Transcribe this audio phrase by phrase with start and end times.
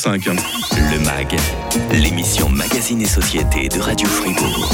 [0.00, 0.24] 5.
[0.24, 1.36] Le MAG,
[1.92, 4.72] l'émission Magazine et Société de Radio Fribourg.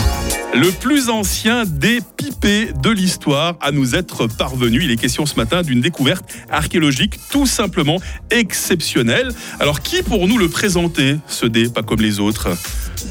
[0.55, 4.85] Le plus ancien des pipés de l'histoire à nous être parvenu.
[4.85, 7.97] Il est question ce matin d'une découverte archéologique tout simplement
[8.31, 9.33] exceptionnelle.
[9.59, 12.57] Alors qui pour nous le présenter, ce dé, pas comme les autres?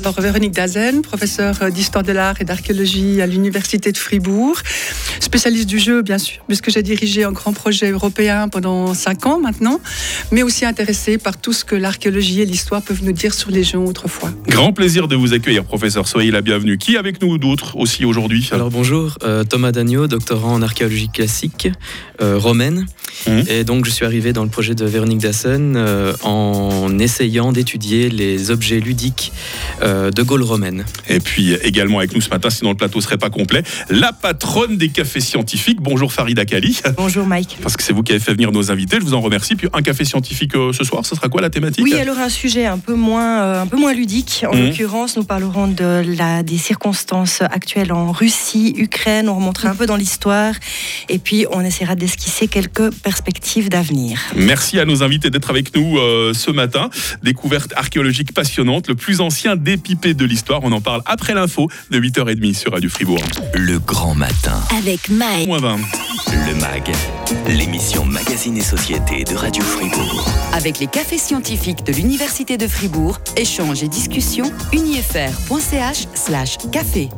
[0.02, 4.58] Alors, Véronique Dazen, professeure d'histoire de l'art et d'archéologie à l'Université de Fribourg,
[5.20, 9.40] spécialiste du jeu, bien sûr, puisque j'ai dirigé un grand projet européen pendant cinq ans
[9.40, 9.80] maintenant,
[10.32, 13.64] mais aussi intéressée par tout ce que l'archéologie et l'histoire peuvent nous dire sur les
[13.64, 14.32] jeux autrefois.
[14.48, 16.08] Grand plaisir de vous accueillir, professeur.
[16.08, 16.78] Soyez la bienvenue.
[16.78, 18.48] Qui avec nous d'autres aussi aujourd'hui?
[18.52, 21.70] Alors bonjour, euh, Thomas Dagneau, doctorant en archéologie classique
[22.22, 22.86] euh, romaine.
[23.28, 23.32] Mmh.
[23.50, 28.10] Et donc je suis arrivé dans le projet de Véronique Dassen euh, en essayant d'étudier
[28.10, 29.32] les objets ludiques
[29.82, 30.86] de Gaulle romaine.
[31.10, 34.78] Et puis également avec nous ce matin, sinon le plateau serait pas complet, la patronne
[34.78, 35.82] des cafés scientifiques.
[35.82, 36.82] Bonjour Farida Kali.
[36.98, 37.58] Bonjour Mike.
[37.62, 39.56] Parce que c'est vous qui avez fait venir nos invités, je vous en remercie.
[39.56, 41.84] Puis un café scientifique euh, ce soir, ce sera quoi la thématique?
[41.84, 44.46] Oui, alors un sujet un peu moins, euh, un peu moins ludique.
[44.50, 44.66] En mmh.
[44.66, 49.30] l'occurrence, nous parlerons de la, des circonstances actuelles en Russie, Ukraine.
[49.30, 50.54] On remontera un peu dans l'histoire
[51.10, 54.20] et puis on essaiera d'esquisser quelques perspectives d'avenir.
[54.36, 55.98] Merci à nos invités d'être avec nous
[56.34, 56.90] ce matin.
[57.24, 60.62] Découverte archéologique passionnante, le plus ancien des pipés de l'histoire.
[60.64, 63.20] On en parle après l'info de 8h30 sur Radio Fribourg.
[63.54, 64.62] Le grand matin.
[64.78, 65.48] Avec Mike.
[65.48, 65.78] Moins 20.
[66.32, 66.92] Le MAG,
[67.48, 70.28] l'émission Magazine et Société de Radio Fribourg.
[70.54, 77.10] Avec les cafés scientifiques de l'Université de Fribourg, échanges et discussions, unifr.ch slash café.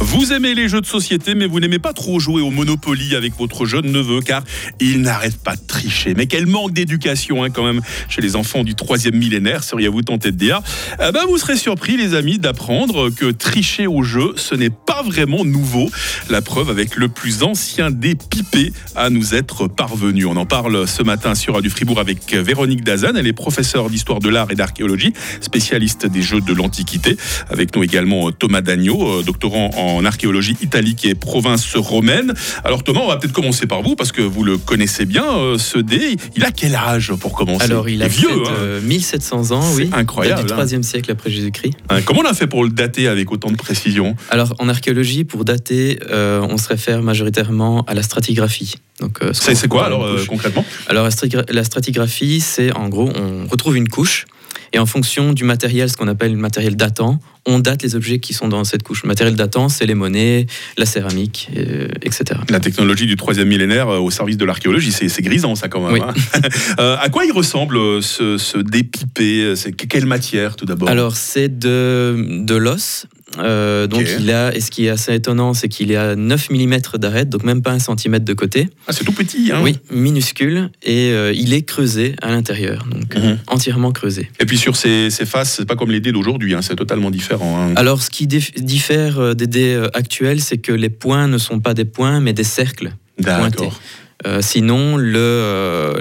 [0.00, 3.36] Vous aimez les jeux de société, mais vous n'aimez pas trop jouer au Monopoly avec
[3.38, 4.42] votre jeune neveu, car
[4.80, 6.14] il n'arrête pas de tricher.
[6.14, 10.32] Mais quel manque d'éducation, hein, quand même, chez les enfants du troisième millénaire, seriez-vous tenté
[10.32, 10.60] de dire?
[10.94, 15.02] Eh ben, Vous serez surpris, les amis, d'apprendre que tricher au jeu, ce n'est pas
[15.02, 15.88] vraiment nouveau.
[16.28, 20.26] La preuve avec le plus ancien des pipés à nous être parvenu.
[20.26, 23.14] On en parle ce matin sur Radio Fribourg avec Véronique Dazan.
[23.16, 27.16] Elle est professeure d'histoire de l'art et d'archéologie, spécialiste des jeux de l'Antiquité.
[27.48, 32.34] Avec nous également Thomas Dagneau, doctorant en archéologie italique et province romaine.
[32.64, 35.58] Alors Thomas, on va peut-être commencer par vous parce que vous le connaissez bien, euh,
[35.58, 36.16] ce dé.
[36.36, 38.80] Il a quel âge pour commencer Alors il, a vieux, hein.
[38.82, 39.90] 1700 ans, oui.
[39.92, 40.44] Incroyable.
[40.44, 41.74] Du 3e siècle après Jésus-Christ.
[41.88, 44.16] Hein, comment on a fait pour le dater avec autant de précision?
[44.30, 48.74] Alors en archéologie, pour dater, euh, on se réfère majoritairement à la stratigraphie.
[49.22, 50.64] Euh, c'est quoi alors concrètement?
[50.88, 51.08] Alors
[51.48, 54.26] la stratigraphie, c'est en gros, on retrouve une couche
[54.72, 58.20] et en fonction du matériel, ce qu'on appelle le matériel datant, on date les objets
[58.20, 59.02] qui sont dans cette couche.
[59.02, 60.46] Le matériel datant, c'est les monnaies,
[60.78, 62.40] la céramique, euh, etc.
[62.48, 66.02] La technologie du troisième millénaire euh, au service de l'archéologie, c'est grisant ça quand même.
[66.02, 66.14] Hein.
[66.78, 69.54] euh, à quoi il ressemble ce, ce dépipé
[69.88, 70.88] quelle matière tout d'abord?
[70.88, 73.06] Alors c'est de, de l'os
[73.38, 76.50] euh, donc il a, et ce qui est assez étonnant, c'est qu'il est à 9
[76.50, 78.68] mm d'arête, donc même pas un centimètre de côté.
[78.86, 83.14] Ah, c'est tout petit, hein Oui, minuscule, et euh, il est creusé à l'intérieur, donc
[83.16, 83.38] mhm.
[83.46, 84.30] entièrement creusé.
[84.40, 87.58] Et puis sur ses, faces, c'est pas comme les dés d'aujourd'hui, hein, c'est totalement différent.
[87.58, 87.74] Hein.
[87.76, 91.74] Alors ce qui diffère euh, des dés actuels, c'est que les points ne sont pas
[91.74, 92.92] des points, mais des cercles.
[93.18, 93.78] D'accord.
[94.26, 96.00] Euh, sinon, euh,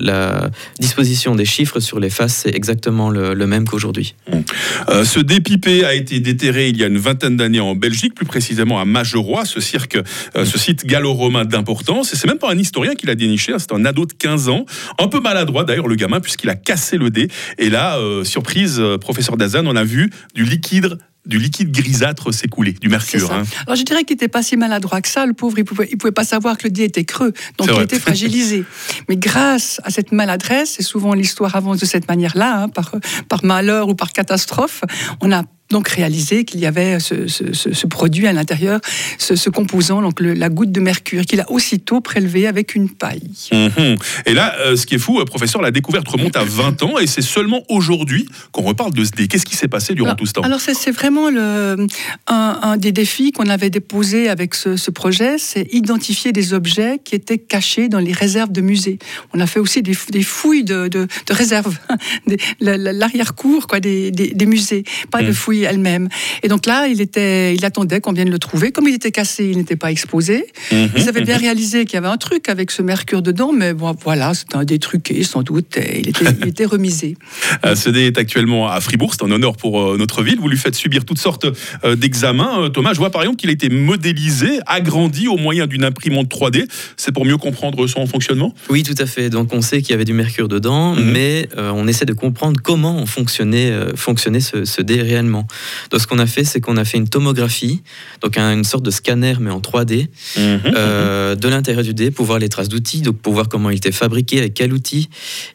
[0.00, 4.14] la, disposition des chiffres sur les faces, c'est exactement le, même qu'aujourd'hui.
[4.32, 5.04] Mmh.
[5.04, 8.80] Ce dépipé a été déterré il y a une vingtaine d'années en Belgique, plus précisément
[8.80, 9.98] à Mageroy, ce cirque,
[10.34, 12.12] ce site gallo-romain d'importance.
[12.12, 14.48] Et c'est même pas un historien qui l'a déniché, hein, c'est un ado de 15
[14.48, 14.64] ans,
[14.98, 17.28] un peu maladroit d'ailleurs le gamin, puisqu'il a cassé le dé.
[17.58, 22.88] Et là, surprise, professeur Dazan, on a vu du liquide du liquide grisâtre s'écouler, du
[22.88, 23.32] mercure.
[23.32, 23.44] Hein.
[23.66, 25.96] Alors je dirais qu'il n'était pas si maladroit que ça, le pauvre, il pouvait, il
[25.96, 28.64] pouvait pas savoir que le dé était creux, donc il était fragilisé.
[29.08, 32.92] Mais grâce à cette maladresse, et souvent l'histoire avance de cette manière-là, hein, par,
[33.28, 34.82] par malheur ou par catastrophe,
[35.20, 38.80] on a donc réalisé qu'il y avait ce, produit à l'intérieur,
[39.18, 43.28] ce, composant, donc la goutte de mercure, qu'il a aussitôt prélevé avec une paille.
[43.52, 43.96] Mhm.
[44.26, 46.98] Et là, euh, ce qui est fou, euh, professeur, la découverte remonte à 20 ans
[47.00, 49.26] et c'est seulement aujourd'hui qu'on reparle de ce dé.
[49.26, 50.42] Qu'est-ce qui s'est passé durant tout ce temps?
[50.42, 51.88] Alors c'est vraiment le,
[52.28, 57.38] un, des défis qu'on avait déposé avec ce, projet, c'est identifier des objets qui étaient
[57.38, 59.00] cachés dans les réserves de musées.
[59.32, 61.76] On a fait aussi des, fouilles de, de, réserves,
[62.60, 65.34] l'arrière-cour quoi, des, des, musées, pas de mhm.
[65.34, 66.08] fouilles elle-même.
[66.42, 68.72] Et donc là, il, était, il attendait qu'on vienne le trouver.
[68.72, 70.46] Comme il était cassé, il n'était pas exposé.
[70.72, 70.90] Mhm.
[70.96, 73.94] Ils avaient bien réalisé qu'il y avait un truc avec ce mercure dedans, mais bon,
[74.02, 75.76] voilà, c'était un détruqué sans doute.
[75.76, 77.16] il, était, il était remisé.
[77.64, 80.38] Euh, ce dé est actuellement à Fribourg, c'est un honneur pour euh, notre ville.
[80.38, 81.46] Vous lui faites subir toutes sortes
[81.84, 82.68] euh, d'examens.
[82.70, 86.66] Thomas, je vois par exemple qu'il a été modélisé, agrandi au moyen d'une imprimante 3D.
[86.96, 88.54] C'est pour mieux comprendre son fonctionnement?
[88.68, 89.30] Oui, tout à fait.
[89.30, 91.10] Donc on sait qu'il y avait du mercure dedans, mhm.
[91.12, 95.43] mais on essaie de comprendre comment fonctionnait, fonctionnait ce, ce dé réellement.
[95.90, 97.82] Donc ce qu'on a fait, c'est qu'on a fait une tomographie,
[98.22, 100.60] donc une sorte de scanner mais en 3D mhm.
[100.76, 103.76] euh, de l'intérieur du dé pour voir les traces d'outils, donc pour voir comment il
[103.76, 105.08] était fabriqué, avec quel outil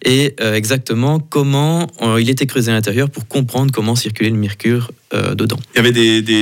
[0.03, 1.87] et euh, exactement comment
[2.19, 5.57] il était creusé à l'intérieur pour comprendre comment circulait le mercure euh, dedans.
[5.73, 5.91] Il y avait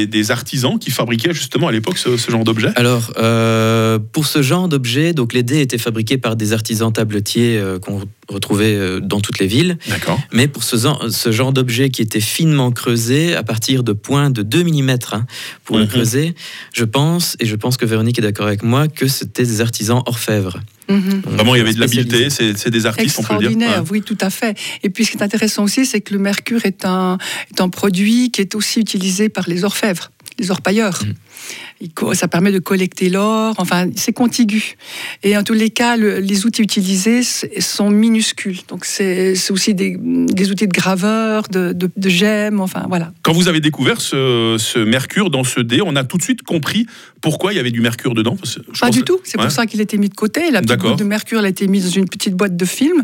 [0.07, 2.67] des, artisans qui fabriquaient justement à l'époque ce, genre d'objet?
[2.75, 7.57] Alors, euh, pour ce genre d'objet, donc les dés étaient fabriqués par des artisans tabletiers
[7.57, 9.77] euh, qu'on retrouvait dans toutes les villes.
[10.31, 14.43] Mais pour ce, ce genre d'objet qui était finement creusé à partir de points de
[14.43, 15.25] 2 mm hein,
[15.63, 15.89] pour le mhm.
[15.89, 16.35] creuser,
[16.73, 20.01] je pense, et je pense que Véronique est d'accord avec moi, que c'était des artisans
[20.05, 20.59] orfèvres.
[20.89, 21.21] Mhm.
[21.25, 23.49] Vraiment, il y avait de l'habileté, c'est des artistes, on peut le dire.
[23.49, 24.57] Extraordinaire, oui, tout à fait.
[24.83, 27.17] Et puis, ce qui est intéressant aussi, c'est que le mercure est un,
[27.51, 30.99] est un produit qui est aussi utilisé par les orfèvres, les orpailleurs.
[31.03, 31.13] Mhm
[32.13, 34.75] ça permet de collecter l'or, enfin c'est contigu.
[35.23, 38.59] Et en tous les cas, les outils utilisés sont minuscules.
[38.67, 39.95] Donc c'est aussi des,
[40.49, 43.11] outils de graveur, de, de, gemmes, enfin voilà.
[43.21, 46.87] Quand vous avez découvert ce, mercure dans ce dé, on a tout de suite compris
[47.21, 48.37] pourquoi il y avait du mercure dedans
[48.79, 50.51] Pas du tout, c'est pour ça qu'il a été mis de côté.
[50.51, 53.03] La petite boîte de mercure a été mise dans une petite boîte de film.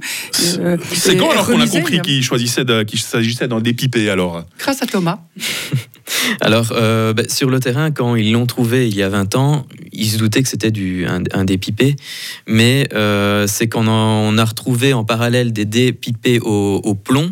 [0.59, 4.45] Euh, c'est quand alors qu'on a compris qu'il choisissait qu'il s'agissait d'un dépipé alors?
[4.59, 5.19] Grâce à Thomas.
[6.42, 9.65] Alors, euh, bah, sur le terrain, quand ils l'ont trouvé il y a 20 ans,
[9.92, 10.71] ils se doutaient que c'était
[11.07, 11.95] un, un dé pipé,
[12.48, 17.31] mais euh, c'est quand on a retrouvé en parallèle des dés pipés au, plomb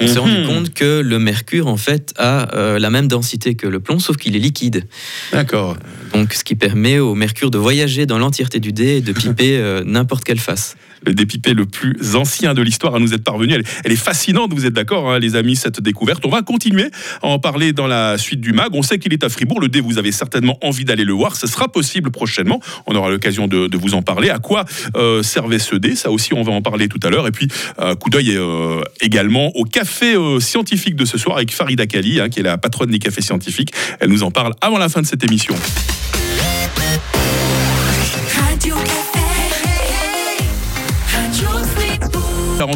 [0.00, 0.46] qu'on s'est rendu mhm.
[0.46, 4.16] compte que le mercure, en fait, a euh, la même densité que le plomb, sauf
[4.16, 4.84] qu'il est liquide.
[5.32, 5.76] D'accord.
[6.12, 9.82] donc, ce qui permet au mercure de voyager dans l'entièreté du dé et de piper
[9.84, 13.54] n'importe quelle face le dépipé le plus ancien de l'histoire à nous être parvenu.
[13.84, 16.24] Elle, est fascinante, vous êtes d'accord, hein, les amis, cette découverte.
[16.24, 16.90] On va continuer
[17.22, 18.70] à en parler dans la suite du MAG.
[18.74, 19.60] On sait qu'il est à Fribourg.
[19.60, 21.36] Le dé, vous avez certainement envie d'aller le voir.
[21.36, 22.60] Ce sera possible prochainement.
[22.86, 24.30] On aura l'occasion de, vous en parler.
[24.30, 24.64] À quoi
[24.96, 25.96] euh, servait ce dé?
[25.96, 27.26] Ça aussi, on va en parler tout à l'heure.
[27.26, 27.48] Et puis,
[27.80, 32.28] euh, coup d'œil euh, également au café scientifique de ce soir avec Farida Kali, hein,
[32.28, 33.72] qui est la patronne des cafés scientifiques.
[34.00, 35.54] Elle nous en parle avant la fin de cette émission.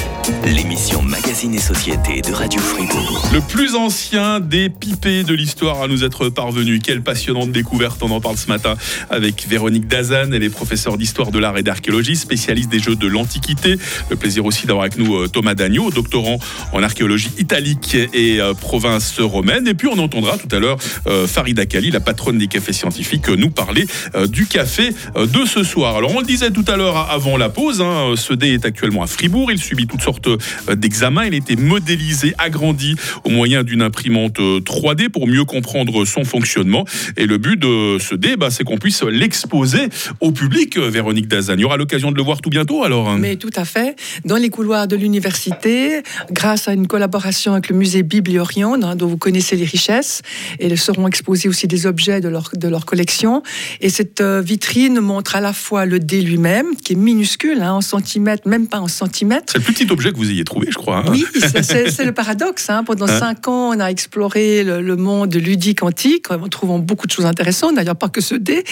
[0.45, 3.29] l'émission Magazine et Société de Radio Fribourg.
[3.33, 6.81] Le plus ancien des pipés de l'histoire à nous être parvenu.
[6.81, 8.75] Quelle passionnante découverte, on en parle ce matin
[9.11, 10.33] avec Véronique Dazan.
[10.33, 13.77] Elle est professeure d'histoire de l'art et d'archéologie, spécialiste des jeux de l'Antiquité.
[14.11, 16.39] Le plaisir aussi d'avoir avec nous euh, Thomas Dagneau, doctorant
[16.73, 19.69] en archéologie italique et euh, province romaine.
[19.69, 23.29] Et puis on entendra tout à l'heure euh, Farida Kali, la patronne des cafés scientifiques,
[23.29, 23.87] nous parler
[24.29, 25.97] du café de ce soir.
[25.97, 29.07] Alors on le disait tout à l'heure avant la pause, hein, ce est actuellement à
[29.07, 29.51] Fribourg.
[29.51, 31.25] Il subit toutes sortes euh, d'examens.
[31.25, 36.25] Il a été modélisé, agrandi au moyen d'une imprimante 3D euh, pour mieux comprendre son
[36.25, 36.85] fonctionnement.
[37.17, 39.89] Et le but de ce dé, bah, c'est qu'on puisse l'exposer
[40.21, 41.55] au public, euh, Véronique Dazan.
[41.55, 43.19] Il y aura l'occasion de le voir tout bientôt alors hein.
[43.19, 43.97] Mais tout à fait.
[44.25, 49.07] Dans les couloirs de l'université, grâce à une collaboration avec le musée Bibliorient, hein, dont
[49.07, 50.23] vous connaissez les richesses,
[50.59, 53.43] et seront exposés aussi des objets de leur, de leur collection.
[53.81, 57.81] Et cette vitrine montre à la fois le dé lui-même, qui est minuscule, hein, en
[57.81, 59.53] centimètres même pas en centimètres.
[59.53, 60.99] C'est le plus petit objet que vous ayez trouvé, je crois.
[60.99, 61.11] Hein.
[61.11, 61.25] Oui,
[61.63, 62.71] c'est le paradoxe.
[62.71, 62.85] Hein.
[62.85, 67.13] Pendant hein cinq ans, on a exploré le, monde ludique antique, en trouvant beaucoup de
[67.13, 68.65] choses intéressantes, d'ailleurs pas que ce dé,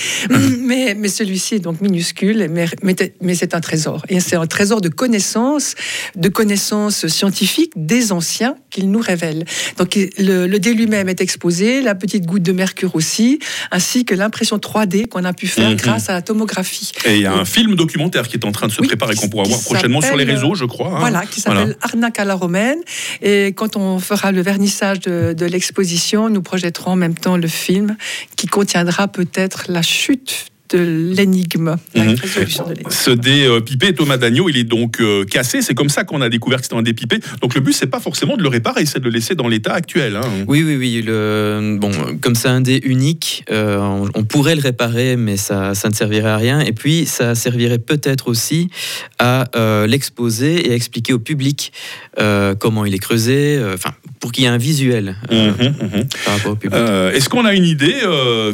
[0.58, 2.66] mais, mais celui-ci est donc minuscule, mais,
[3.20, 4.04] mais, c'est un trésor.
[4.08, 5.74] Et c'est un trésor de connaissances,
[6.16, 9.44] de connaissances scientifiques des anciens qu'il nous révèle.
[9.78, 13.38] Donc le, dé lui-même est exposé, la petite goutte de mercure aussi,
[13.70, 15.76] ainsi que l'impression 3D qu'on a pu faire mhm.
[15.76, 16.92] grâce à la tomographie.
[17.06, 19.28] Et il y a un film documentaire qui est en train de se préparer qu'on
[19.28, 20.98] pourra voir prochainement sur les réseaux, je crois.
[20.98, 21.23] Hein.
[21.24, 22.78] Voilà, qui s'appelle Arnaque à la romaine.
[23.22, 27.48] Et quand on fera le vernissage de, de l'exposition, nous projetterons en même temps le
[27.48, 27.96] film
[28.36, 32.14] qui contiendra peut-être la chute de l'énigme, la mhm.
[32.14, 32.90] de l'énigme.
[32.90, 35.62] Ce dé euh, pipé, Thomas Dagneau, il est donc euh, cassé.
[35.62, 37.18] C'est comme ça qu'on a découvert que c'était un dé pipé.
[37.42, 39.74] Donc le but, c'est pas forcément de le réparer, c'est de le laisser dans l'état
[39.74, 40.16] actuel.
[40.16, 40.22] Hein.
[40.48, 41.02] Oui, oui, oui.
[41.02, 41.90] Le, bon,
[42.20, 43.78] comme c'est un dé unique, euh,
[44.14, 46.60] on, pourrait le réparer, mais ça, ça ne servirait à rien.
[46.60, 48.68] Et puis, ça servirait peut-être aussi
[49.18, 49.44] à
[49.86, 51.72] l'exposer et à expliquer au public
[52.58, 53.90] comment il est creusé, enfin,
[54.24, 56.08] pour qu'il y ait un visuel mhm, mhm.
[56.24, 56.80] par rapport au public.
[57.12, 57.94] Est-ce qu'on a une idée,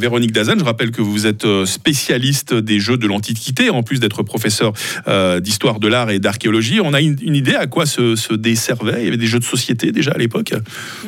[0.00, 4.24] Véronique Dazan Je rappelle que vous êtes spécialiste des jeux de l'Antiquité, en plus d'être
[4.24, 4.72] professeur
[5.06, 6.80] euh, d'histoire de l'art et d'archéologie.
[6.82, 9.44] On a une, idée à quoi se, se desservait Il y avait des jeux de
[9.44, 10.52] société déjà à l'époque?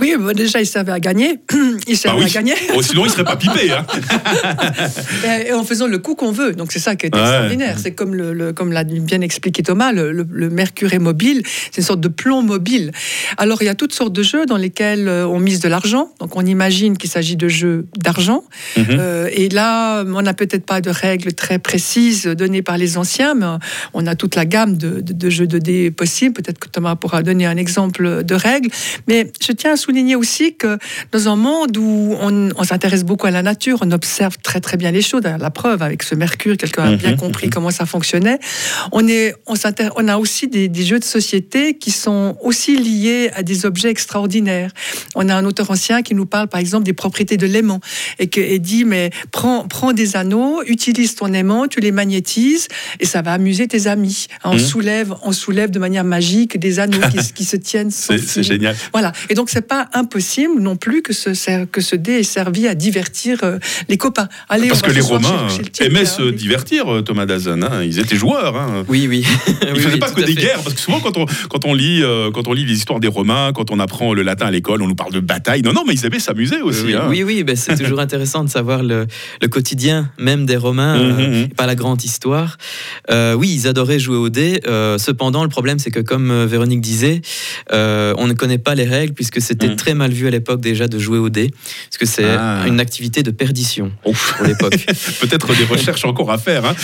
[0.00, 1.40] Oui, déjà, il servait à gagner.
[1.88, 2.54] Il servait ah à gagner.
[2.76, 3.72] Oh, sinon, il ne serait pas pipé.
[3.72, 3.84] Hein.
[5.46, 6.52] et en faisant le coup qu'on veut.
[6.52, 7.76] Donc, c'est ça qui est extraordinaire.
[7.78, 11.42] C'est comme, le, comme l'a bien expliqué Thomas, le, mercure est mobile.
[11.44, 12.92] C'est une sorte de plomb mobile.
[13.36, 14.46] Alors, il y a toutes sortes de jeux.
[14.46, 16.10] dans lesquels on mise de l'argent.
[16.20, 18.44] Donc on imagine qu'il s'agit de jeux d'argent.
[18.76, 19.28] Mhm.
[19.32, 23.46] et là, on n'a peut-être pas de règles très précises données par les anciens, mais
[23.94, 26.34] on a toute la gamme de, jeux de dés possibles.
[26.34, 28.70] Peut-être que Thomas pourra donner un exemple de règles.
[29.08, 30.78] Mais je tiens à souligner aussi que
[31.12, 34.76] dans un monde où on, on s'intéresse beaucoup à la nature, on observe très très
[34.76, 35.22] bien les choses.
[35.22, 37.16] La preuve avec ce Mercure, quelqu'un a bien mhm.
[37.16, 38.38] compris comment ça fonctionnait.
[38.92, 39.54] On, est, on,
[39.96, 44.41] on a aussi des, jeux de société qui sont aussi liés à des objets extraordinaires.
[45.14, 47.80] On a un auteur ancien qui nous parle par exemple des propriétés de l'aimant
[48.18, 52.68] et, qui dit mais prends, prends des anneaux, utilise ton aimant, tu les magnétises
[53.00, 54.26] et ça va amuser tes amis.
[54.44, 54.58] On, mhm.
[54.58, 56.98] soulève, on soulève de manière magique des anneaux
[57.34, 57.90] qui, se tiennent.
[57.90, 58.76] C'est génial.
[58.92, 59.12] Voilà.
[59.28, 62.74] Et donc c'est pas impossible non plus que ce, que ce dé ait servi à
[62.74, 63.58] divertir euh,
[63.88, 64.28] les copains.
[64.48, 65.48] Allez, Parce que les Romains
[65.80, 67.62] aimaient se divertir, euh, Thomas Dazan.
[67.62, 67.82] Hein.
[67.82, 68.56] Ils étaient joueurs.
[68.56, 68.84] Hein.
[68.88, 69.26] Oui, oui.
[69.62, 70.62] Ils ne faisaient pas que des guerres.
[70.62, 73.08] Parce que souvent, quand on, quand, on lit, euh, quand on lit les histoires des
[73.08, 75.62] Romains, quand on apprend le latin à l'école, on nous parle de bataille.
[75.62, 76.84] Non, non, mais ils aimaient s'amuser aussi.
[76.86, 77.06] Oui, hein.
[77.08, 79.06] oui, oui ben, c'est toujours intéressant de savoir le,
[79.40, 81.48] le, quotidien même des Romains, mmh, mmh, mmh.
[81.50, 82.58] pas la grande histoire.
[83.10, 84.60] oui, ils adoraient jouer au dé.
[84.98, 87.22] cependant, le problème, c'est que comme Véronique disait,
[87.70, 90.98] on ne connaît pas les règles puisque c'était très mal vu à l'époque déjà de
[90.98, 91.50] jouer au dé.
[91.88, 92.64] Parce que c'est ah.
[92.66, 94.76] une activité de perdition pour l'époque.
[95.20, 96.64] Peut-être des recherches encore à faire.
[96.64, 96.74] Hein.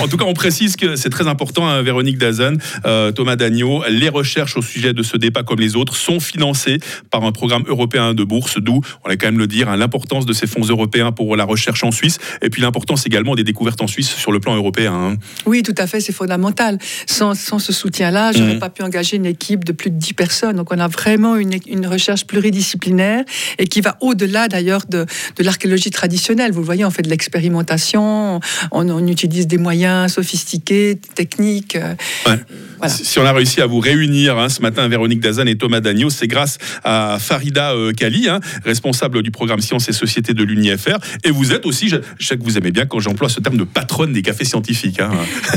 [0.00, 2.54] En, tout cas, on précise que c'est très important, hein, Véronique Dazan,
[2.86, 3.82] euh, Thomas Dagneau.
[3.88, 6.78] Les recherches au sujet de ce débat, comme les autres, sont financées
[7.10, 10.26] par un programme européen de bourse, d'où, on va quand même le dire, hein, l'importance
[10.26, 13.80] de ces fonds européens pour la recherche en Suisse, et puis l'importance également des découvertes
[13.82, 15.16] en Suisse sur le plan européen.
[15.46, 16.78] Oui, tout à fait, c'est fondamental.
[17.06, 18.60] Sans, ce soutien-là, je n'aurais mhm.
[18.60, 20.56] pas pu engager une équipe de plus de 10 personnes.
[20.56, 23.24] Donc on a vraiment une, une recherche pluridisciplinaire
[23.58, 26.52] et qui va au-delà d'ailleurs de, de l'archéologie traditionnelle.
[26.52, 31.76] Vous le voyez, on fait de l'expérimentation, on, utilise des moyens sophistiqués, techniques.
[31.76, 31.94] Euh,
[32.88, 36.10] si on a réussi à vous réunir hein, ce matin, Véronique Dazan et Thomas Dagneau,
[36.10, 40.98] c'est grâce à Farida euh, Kali, hein, responsable du programme Sciences et Sociétés de l'UNIFR.
[41.24, 43.64] Et vous êtes aussi, je, sais que vous aimez bien quand j'emploie ce terme de
[43.64, 45.00] patronne des cafés scientifiques.
[45.00, 45.10] Hein.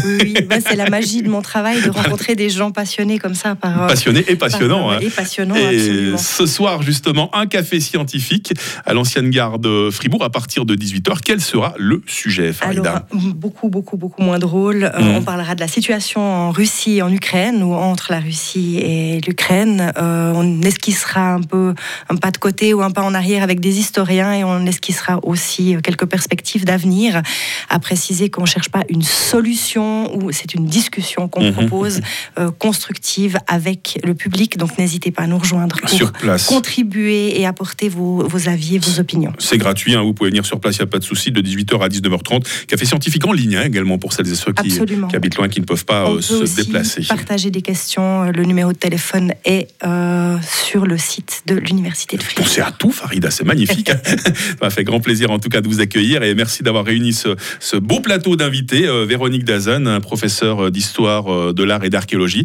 [0.05, 3.55] Oui, bah, c'est la magie de mon travail de rencontrer des gens passionnés comme ça.
[3.55, 4.99] Par, euh, passionnés et passionnants.
[4.99, 8.53] et passionnants, et ce soir, justement, un café scientifique
[8.85, 11.19] à l'ancienne gare de Fribourg à partir de 18h.
[11.23, 13.05] Quel sera le sujet, Farida?
[13.11, 14.83] Alors, Beaucoup, beaucoup, beaucoup moins drôle.
[14.83, 15.15] Euh, mmh.
[15.15, 19.21] On parlera de la situation en Russie et en Ukraine ou entre la Russie et
[19.21, 19.93] l'Ukraine.
[19.97, 20.61] Euh, on
[21.05, 21.73] esquissera un peu
[22.09, 25.19] un pas de côté ou un pas en arrière avec des historiens et on esquissera
[25.23, 27.21] aussi quelques perspectives d'avenir.
[27.69, 31.53] À préciser qu'on ne cherche pas une solution ou c'est une discussion qu'on mhm.
[31.53, 32.01] propose
[32.39, 34.57] euh, constructive avec le public.
[34.57, 36.45] Donc n'hésitez pas à nous rejoindre pour sur place.
[36.45, 39.33] contribuer et apporter vos, avis et vos opinions.
[39.39, 41.41] C'est gratuit, hein, vous pouvez venir sur place, il n'y a pas de souci, de
[41.41, 42.65] 18h à 19h30.
[42.67, 44.79] Café scientifique en ligne hein, également pour celles et ceux qui,
[45.13, 48.71] habitent loin, qui ne peuvent pas euh, se déplacer partager des questions, euh, le numéro
[48.71, 52.45] de téléphone est euh, sur le site de l'Université de Fribourg.
[52.45, 53.89] Pensez à tout, Farida, c'est magnifique.
[54.05, 57.13] Ça m'a fait grand plaisir en tout cas de vous accueillir et merci d'avoir réuni
[57.13, 58.87] ce, beau plateau d'invités.
[58.87, 62.43] Euh, Véronique Dazan, professeur d'histoire de l'art et d'archéologie,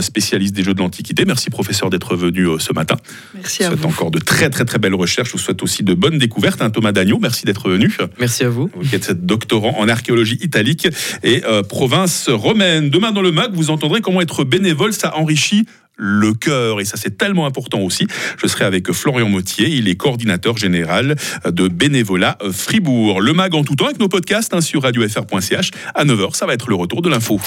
[0.00, 1.24] spécialiste des jeux de l'Antiquité.
[1.24, 2.96] Merci professeur d'être venu ce matin.
[3.34, 3.76] Merci à vous.
[3.76, 5.28] souhaite encore de très très très belles recherches.
[5.28, 6.62] Je vous souhaite aussi de bonnes découvertes.
[6.62, 7.94] Hein, Thomas Dagneau, merci d'être venu.
[8.18, 8.70] Merci à vous.
[8.74, 10.88] Vous êtes doctorant en archéologie italique
[11.22, 12.90] et province romaine.
[12.90, 16.96] Demain dans le MAC, vous entendrez comment être bénévole, ça enrichit le cœur, et ça
[16.96, 18.06] c'est tellement important aussi.
[18.40, 23.20] Je serai avec Florian Mottier, il est coordinateur général de bénévolat Fribourg.
[23.20, 26.54] Le MAG en tout temps avec nos podcasts hein, sur radiofr.ch à 9h, ça va
[26.54, 27.40] être le retour de l'info.